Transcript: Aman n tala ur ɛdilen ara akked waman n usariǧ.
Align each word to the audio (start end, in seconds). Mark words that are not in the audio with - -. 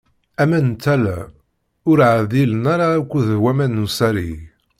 Aman 0.41 0.65
n 0.71 0.73
tala 0.83 1.17
ur 1.89 1.99
ɛdilen 2.17 2.63
ara 2.73 2.87
akked 2.99 3.27
waman 3.43 3.71
n 3.75 3.83
usariǧ. 3.85 4.41